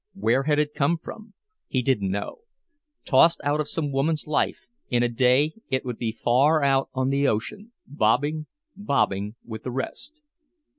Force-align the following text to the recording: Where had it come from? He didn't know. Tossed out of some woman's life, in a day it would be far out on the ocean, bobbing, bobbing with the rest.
Where 0.15 0.41
had 0.41 0.57
it 0.57 0.73
come 0.73 0.97
from? 0.97 1.35
He 1.67 1.83
didn't 1.83 2.09
know. 2.09 2.39
Tossed 3.05 3.39
out 3.43 3.59
of 3.61 3.69
some 3.69 3.91
woman's 3.91 4.25
life, 4.25 4.65
in 4.89 5.03
a 5.03 5.07
day 5.07 5.53
it 5.69 5.85
would 5.85 5.99
be 5.99 6.11
far 6.11 6.63
out 6.63 6.89
on 6.95 7.09
the 7.09 7.27
ocean, 7.27 7.71
bobbing, 7.85 8.47
bobbing 8.75 9.35
with 9.45 9.61
the 9.61 9.69
rest. 9.69 10.23